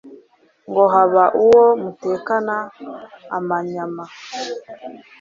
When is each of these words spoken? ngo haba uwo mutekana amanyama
ngo 0.69 0.83
haba 0.93 1.23
uwo 1.43 1.65
mutekana 1.81 2.55
amanyama 3.37 4.05